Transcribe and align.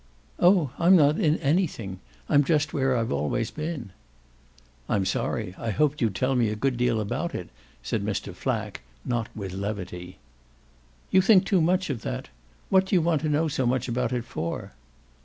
"Oh 0.39 0.71
I'm 0.79 0.95
not 0.95 1.19
in 1.19 1.35
anything; 1.41 1.99
I'm 2.27 2.43
just 2.43 2.73
where 2.73 2.97
I've 2.97 3.11
always 3.11 3.51
been." 3.51 3.91
"I'm 4.89 5.05
sorry; 5.05 5.53
I 5.59 5.69
hoped 5.69 6.01
you'd 6.01 6.15
tell 6.15 6.35
me 6.35 6.49
a 6.49 6.55
good 6.55 6.81
lot 6.81 6.99
about 6.99 7.35
it," 7.35 7.49
said 7.83 8.03
Mr. 8.03 8.33
Flack, 8.33 8.81
not 9.05 9.29
with 9.35 9.53
levity. 9.53 10.17
"You 11.11 11.21
think 11.21 11.45
too 11.45 11.61
much 11.61 11.91
of 11.91 12.01
that. 12.01 12.29
What 12.71 12.87
do 12.87 12.95
you 12.95 13.01
want 13.03 13.21
to 13.21 13.29
know 13.29 13.47
so 13.47 13.67
much 13.67 13.87
about 13.87 14.11
it 14.11 14.25
for?" 14.25 14.71